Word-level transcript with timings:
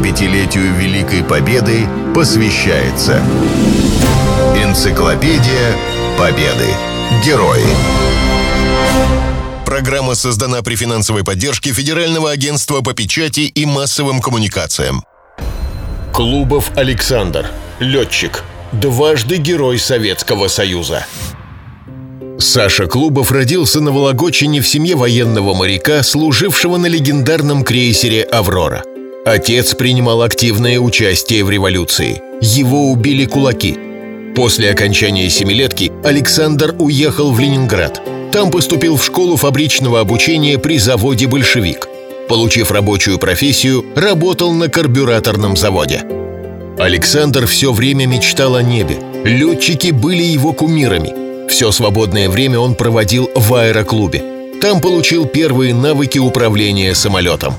75-летию 0.00 0.74
Великой 0.76 1.22
Победы 1.22 1.86
посвящается 2.14 3.22
Энциклопедия 4.56 5.76
Победы. 6.18 6.68
Герои. 7.24 7.64
Программа 9.66 10.14
создана 10.14 10.62
при 10.62 10.74
финансовой 10.74 11.22
поддержке 11.22 11.72
Федерального 11.72 12.30
агентства 12.30 12.80
по 12.80 12.94
печати 12.94 13.40
и 13.40 13.66
массовым 13.66 14.20
коммуникациям. 14.20 15.04
Клубов 16.14 16.70
Александр. 16.76 17.50
Летчик. 17.78 18.42
Дважды 18.72 19.36
Герой 19.36 19.78
Советского 19.78 20.48
Союза. 20.48 21.04
Саша 22.38 22.86
Клубов 22.86 23.32
родился 23.32 23.82
на 23.82 23.92
Вологодчине 23.92 24.62
в 24.62 24.68
семье 24.68 24.96
военного 24.96 25.52
моряка, 25.52 26.02
служившего 26.02 26.78
на 26.78 26.86
легендарном 26.86 27.64
крейсере 27.64 28.22
«Аврора». 28.22 28.82
Отец 29.24 29.74
принимал 29.74 30.22
активное 30.22 30.78
участие 30.78 31.44
в 31.44 31.50
революции. 31.50 32.22
Его 32.40 32.90
убили 32.90 33.24
кулаки. 33.24 33.76
После 34.34 34.70
окончания 34.70 35.28
семилетки 35.28 35.92
Александр 36.04 36.74
уехал 36.78 37.30
в 37.32 37.38
Ленинград. 37.38 38.00
Там 38.32 38.50
поступил 38.50 38.96
в 38.96 39.04
школу 39.04 39.36
фабричного 39.36 40.00
обучения 40.00 40.58
при 40.58 40.78
заводе 40.78 41.26
«Большевик». 41.26 41.88
Получив 42.28 42.70
рабочую 42.70 43.18
профессию, 43.18 43.84
работал 43.94 44.52
на 44.52 44.68
карбюраторном 44.68 45.56
заводе. 45.56 46.02
Александр 46.78 47.46
все 47.46 47.72
время 47.72 48.06
мечтал 48.06 48.54
о 48.54 48.62
небе. 48.62 48.98
Летчики 49.24 49.90
были 49.90 50.22
его 50.22 50.52
кумирами– 50.52 51.12
все 51.50 51.72
свободное 51.72 52.30
время 52.30 52.60
он 52.60 52.76
проводил 52.76 53.28
в 53.34 53.52
аэроклубе. 53.52 54.22
Там 54.62 54.80
получил 54.80 55.26
первые 55.26 55.74
навыки 55.74 56.18
управления 56.18 56.94
самолетом. 56.94 57.54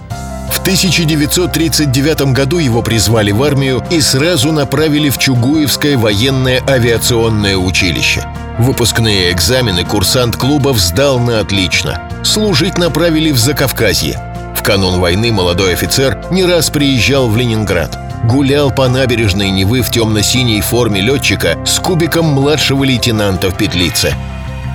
В 0.51 0.59
1939 0.59 2.33
году 2.33 2.59
его 2.59 2.81
призвали 2.81 3.31
в 3.31 3.41
армию 3.41 3.83
и 3.89 3.99
сразу 4.01 4.51
направили 4.51 5.09
в 5.09 5.17
Чугуевское 5.17 5.97
военное 5.97 6.61
авиационное 6.67 7.57
училище. 7.57 8.23
Выпускные 8.59 9.31
экзамены 9.31 9.85
курсант 9.85 10.35
клубов 10.35 10.77
сдал 10.77 11.19
на 11.19 11.39
отлично. 11.39 12.07
Служить 12.23 12.77
направили 12.77 13.31
в 13.31 13.39
Закавказье. 13.39 14.21
В 14.55 14.61
канун 14.61 14.99
войны 14.99 15.31
молодой 15.31 15.73
офицер 15.73 16.23
не 16.29 16.45
раз 16.45 16.69
приезжал 16.69 17.27
в 17.27 17.37
Ленинград 17.37 17.97
гулял 18.23 18.71
по 18.71 18.87
набережной 18.87 19.49
Невы 19.49 19.81
в 19.81 19.89
темно-синей 19.89 20.61
форме 20.61 21.01
летчика 21.01 21.57
с 21.65 21.79
кубиком 21.79 22.25
младшего 22.25 22.83
лейтенанта 22.83 23.49
в 23.49 23.57
петлице. 23.57 24.13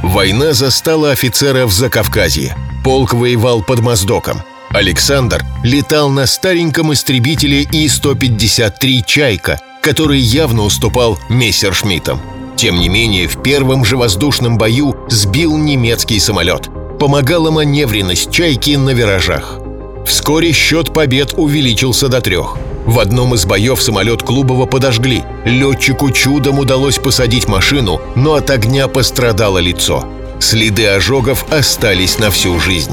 Война 0.02 0.52
застала 0.52 1.12
офицера 1.12 1.66
в 1.66 1.72
Закавказье. 1.72 2.56
Полк 2.84 3.14
воевал 3.14 3.62
под 3.62 3.80
Моздоком. 3.80 4.42
Александр 4.76 5.42
летал 5.64 6.10
на 6.10 6.26
стареньком 6.26 6.92
истребителе 6.92 7.62
И-153 7.62 9.04
«Чайка», 9.06 9.58
который 9.80 10.18
явно 10.18 10.64
уступал 10.64 11.18
Мессершмиттам. 11.30 12.20
Тем 12.56 12.78
не 12.78 12.90
менее, 12.90 13.26
в 13.26 13.42
первом 13.42 13.86
же 13.86 13.96
воздушном 13.96 14.58
бою 14.58 14.94
сбил 15.08 15.56
немецкий 15.56 16.20
самолет. 16.20 16.68
Помогала 17.00 17.50
маневренность 17.50 18.30
«Чайки» 18.30 18.76
на 18.76 18.90
виражах. 18.90 19.60
Вскоре 20.04 20.52
счет 20.52 20.92
побед 20.92 21.32
увеличился 21.38 22.08
до 22.08 22.20
трех. 22.20 22.58
В 22.84 22.98
одном 22.98 23.34
из 23.34 23.46
боев 23.46 23.80
самолет 23.80 24.22
Клубова 24.22 24.66
подожгли. 24.66 25.22
Летчику 25.46 26.10
чудом 26.10 26.58
удалось 26.58 26.98
посадить 26.98 27.48
машину, 27.48 27.98
но 28.14 28.34
от 28.34 28.50
огня 28.50 28.88
пострадало 28.88 29.56
лицо. 29.56 30.06
Следы 30.38 30.86
ожогов 30.86 31.50
остались 31.50 32.18
на 32.18 32.30
всю 32.30 32.60
жизнь. 32.60 32.92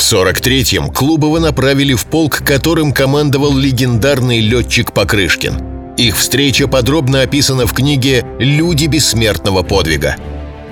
В 0.00 0.12
43-м 0.12 0.90
Клубова 0.90 1.40
направили 1.40 1.92
в 1.92 2.06
полк, 2.06 2.38
которым 2.42 2.92
командовал 2.92 3.54
легендарный 3.54 4.40
летчик 4.40 4.94
Покрышкин. 4.94 5.94
Их 5.98 6.16
встреча 6.16 6.66
подробно 6.66 7.20
описана 7.20 7.66
в 7.66 7.74
книге 7.74 8.24
«Люди 8.38 8.86
бессмертного 8.86 9.62
подвига». 9.62 10.16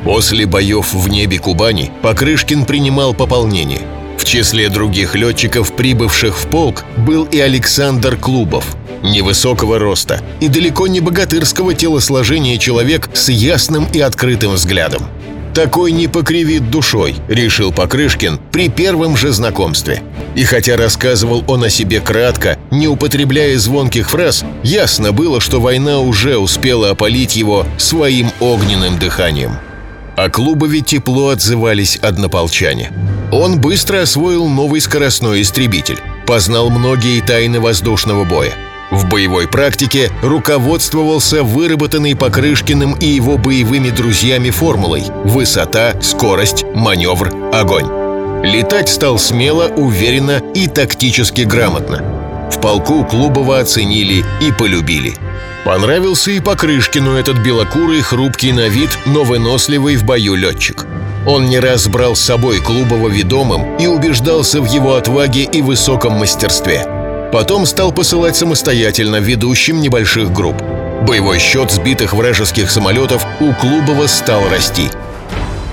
После 0.03 0.47
боев 0.47 0.95
в 0.95 1.09
небе 1.11 1.39
Кубани 1.39 1.91
Покрышкин 2.01 2.65
принимал 2.65 3.13
пополнение– 3.13 3.83
в 4.19 4.25
числе 4.25 4.69
других 4.69 5.15
летчиков, 5.15 5.75
прибывших 5.77 6.37
в 6.37 6.49
полк, 6.49 6.85
был 6.97 7.25
и 7.25 7.39
Александр 7.39 8.17
Клубов. 8.17 8.77
Невысокого 9.03 9.79
роста 9.79 10.21
и 10.41 10.49
далеко 10.49 10.89
не 10.89 11.01
богатырского 11.01 11.73
телосложения 11.73 12.59
человек 12.59 13.09
с 13.15 13.29
ясным 13.29 13.87
и 13.93 14.01
открытым 14.01 14.55
взглядом. 14.55 15.07
«Такой 15.59 15.91
не 15.91 16.07
покривит 16.07 16.71
душой»,— 16.71 17.17
решил 17.29 17.73
Покрышкин 17.73 18.39
при 18.53 18.69
первом 18.69 19.17
же 19.17 19.33
знакомстве. 19.33 20.05
И 20.37 20.45
хотя 20.45 20.77
рассказывал 20.77 21.43
он 21.49 21.65
о 21.65 21.69
себе 21.69 21.99
кратко, 21.99 22.57
не 22.71 22.87
употребляя 22.87 23.59
звонких 23.59 24.09
фраз, 24.09 24.45
ясно 24.63 25.11
было, 25.11 25.41
что 25.41 25.61
война 25.61 25.99
уже 25.99 26.39
успела 26.39 26.91
опалить 26.91 27.35
его 27.35 27.67
своим 27.77 28.31
огненным 28.39 29.01
дыханием. 29.01 29.57
О 30.17 30.31
Клубове 30.31 30.81
тепло 30.81 31.31
отзывались 31.31 31.97
однополчане. 31.97 32.93
Он 33.33 33.61
быстро 33.61 34.03
освоил 34.03 34.47
новый 34.47 34.81
скоростной 34.81 35.43
истребитель, 35.43 35.99
познал 36.25 36.71
многие 36.71 37.21
тайны 37.21 37.59
воздушного 37.59 38.23
боя. 38.23 38.55
В 38.91 39.09
боевой 39.09 39.47
практике 39.47 40.11
руководствовался 40.23 41.43
выработанной 41.43 42.17
Покрышкиным 42.17 42.95
и 42.95 43.07
его 43.07 43.37
боевыми 43.37 43.91
друзьями 43.91 44.51
формулой 44.51 45.05
«Высота, 45.25 46.01
скорость, 46.01 46.65
маневр, 46.75 47.33
огонь». 47.53 47.89
Летать 48.45 48.89
стал 48.89 49.19
смело, 49.19 49.69
уверенно 49.69 50.41
и 50.55 50.69
тактически 50.69 51.43
грамотно. 51.43 52.49
В 52.51 52.61
полку 52.61 53.05
Клубова 53.05 53.59
оценили 53.61 54.25
и 54.41 54.53
полюбили– 54.53 55.15
Понравился 55.69 56.31
и 56.31 56.41
Покрышкину 56.41 57.13
этот 57.13 57.39
белокурый, 57.39 58.01
хрупкий 58.01 58.53
на 58.53 58.69
вид, 58.69 58.89
но 59.05 59.23
выносливый 59.23 59.97
в 59.97 60.05
бою 60.05 60.35
летчик. 60.35 60.87
Он 61.27 61.47
не 61.47 61.59
раз 61.59 61.89
брал 61.89 62.17
с 62.17 62.21
собой 62.21 62.61
Клубова 62.61 63.09
ведомым 63.09 63.77
и 63.77 63.87
убеждался 63.87 64.63
в 64.63 64.65
его 64.65 64.95
отваге 64.95 65.43
и 65.43 65.61
высоком 65.61 66.15
мастерстве. 66.15 66.87
Потом 67.33 67.67
стал 67.67 67.93
посылать 67.93 68.37
самостоятельно 68.37 69.17
ведущим 69.17 69.81
небольших 69.81 70.33
групп. 70.33 70.63
Боевой 71.07 71.39
счет 71.39 71.71
сбитых 71.71 72.13
вражеских 72.13 72.71
самолетов 72.71 73.25
у 73.41 73.53
Клубова 73.53 74.07
стал 74.07 74.49
расти– 74.49 74.89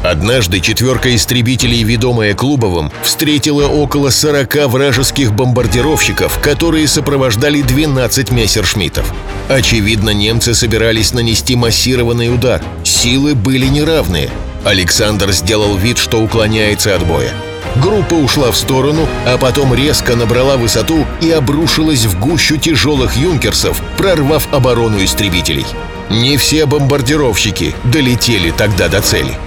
Однажды 0.06 0.60
четверка 0.60 1.16
истребителей, 1.16 1.82
ведомая 1.82 2.36
Клубовым, 2.36 2.92
встретила 3.02 3.68
около 3.68 4.12
40 4.12 4.68
вражеских 4.68 5.34
бомбардировщиков, 5.34 6.40
которые 6.42 6.88
сопровождали 6.88 7.64
12 7.64 8.32
мессершмиттов. 8.32 9.12
Очевидно, 9.50 10.12
немцы 10.12 10.54
собирались 10.54 11.12
нанести 11.12 11.56
массированный 11.56 12.32
удар. 12.32 12.62
Силы 12.84 13.34
были 13.34 13.66
неравные. 13.66 14.30
Александр 14.64 15.32
сделал 15.32 15.76
вид, 15.76 15.98
что 15.98 16.22
уклоняется 16.22 16.96
от 16.96 17.04
боя. 17.08 17.32
Группа 17.81 18.14
ушла 18.14 18.52
в 18.52 18.58
сторону, 18.58 19.08
а 19.26 19.38
потом 19.38 19.74
резко 19.74 20.16
набрала 20.16 20.58
высоту 20.58 21.06
и 21.22 21.31
обрушилась 21.31 22.06
в 22.06 22.20
гущу 22.20 22.58
тяжелых 22.58 23.18
юнкерсов, 23.18 23.81
прорвав 23.98 24.48
оборону 24.53 25.03
истребителей. 25.03 25.66
Не 26.09 26.38
все 26.38 26.66
бомбардировщики 26.66 27.75
долетели 27.84 28.52
тогда 28.52 28.88
до 28.88 29.02
цели. 29.02 29.38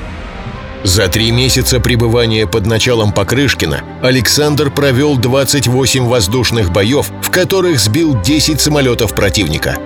За 0.84 1.08
три 1.08 1.32
месяца 1.32 1.80
пребывания 1.80 2.46
под 2.46 2.66
началом 2.66 3.12
Покрышкина 3.12 3.82
Александр 4.02 4.70
провел 4.70 5.16
28 5.16 6.06
воздушных 6.06 6.70
боев, 6.70 7.10
в 7.22 7.30
которых 7.30 7.80
сбил 7.80 8.20
10 8.20 8.60
самолетов 8.60 9.14
противника. 9.14 9.76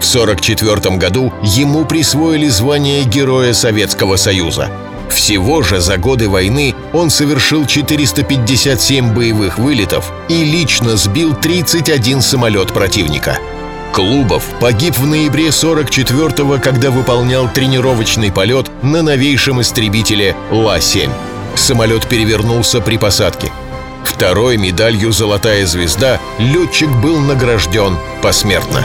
В 0.00 0.14
1944 0.14 0.96
году 0.96 1.32
ему 1.42 1.84
присвоили 1.84 2.48
звание 2.48 3.04
Героя 3.04 3.52
Советского 3.52 4.16
Союза. 4.16 4.70
Всего 5.10 5.62
же 5.62 5.80
за 5.80 5.96
годы 5.96 6.28
войны 6.28 6.74
он 6.92 7.10
совершил 7.10 7.66
457 7.66 9.14
боевых 9.14 9.58
вылетов 9.58 10.12
и 10.28 10.44
лично 10.44 10.96
сбил 10.96 11.34
31 11.34 12.20
самолет 12.20 12.72
противника– 12.72 13.38
Клубов 13.92 14.44
погиб 14.60 14.96
в 14.96 15.06
ноябре 15.06 15.48
44-го, 15.48 16.58
когда 16.62 16.90
выполнял 16.90 17.48
тренировочный 17.48 18.30
полет 18.30 18.70
на 18.82 19.02
новейшем 19.02 19.60
истребителе 19.60 20.36
Ла-7. 20.52 21.10
Самолет 21.56 22.06
перевернулся 22.06 22.80
при 22.80 22.96
посадке. 22.96 23.50
Второй 24.04 24.56
медалью 24.56 25.12
«Золотая 25.12 25.66
звезда» 25.66 26.20
летчик 26.38 26.88
был 27.02 27.18
награжден 27.18 27.96
посмертно. 28.22 28.84